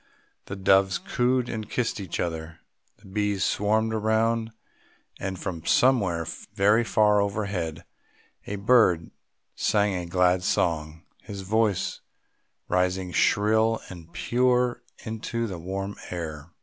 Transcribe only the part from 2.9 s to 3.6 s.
the bees